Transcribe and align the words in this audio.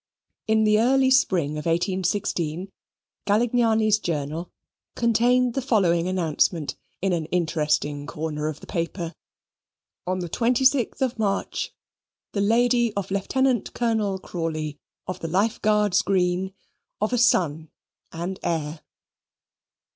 In 0.47 0.63
the 0.63 0.79
early 0.79 1.11
spring 1.11 1.59
of 1.59 1.67
1816, 1.67 2.71
Galignani's 3.27 3.99
Journal 3.99 4.49
contained 4.95 5.53
the 5.53 5.61
following 5.61 6.07
announcement 6.07 6.75
in 7.03 7.13
an 7.13 7.25
interesting 7.25 8.07
corner 8.07 8.47
of 8.47 8.61
the 8.61 8.65
paper: 8.65 9.13
"On 10.07 10.17
the 10.17 10.27
26th 10.27 11.01
of 11.03 11.19
March 11.19 11.71
the 12.31 12.41
Lady 12.41 12.91
of 12.95 13.11
Lieutenant 13.11 13.73
Colonel 13.75 14.17
Crawley, 14.17 14.79
of 15.05 15.19
the 15.19 15.27
Life 15.27 15.61
Guards 15.61 16.01
Green 16.01 16.55
of 16.99 17.13
a 17.13 17.19
son 17.19 17.69
and 18.11 18.39
heir." 18.41 18.81